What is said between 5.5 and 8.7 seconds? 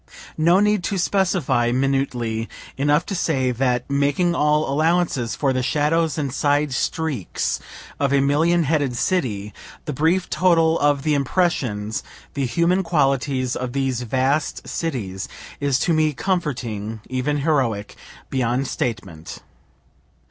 the shadows and side streaks of a million